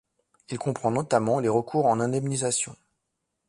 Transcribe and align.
Il 0.49 0.57
comprend 0.57 0.89
notamment 0.89 1.39
les 1.39 1.47
recours 1.47 1.85
en 1.85 1.99
indemnisation. 1.99 2.75